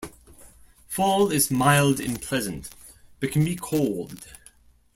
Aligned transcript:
Fall 0.87 1.31
is 1.31 1.51
mild 1.51 1.99
and 1.99 2.19
pleasant, 2.19 2.69
but 3.19 3.31
can 3.31 3.45
be 3.45 3.55
cold. 3.55 4.25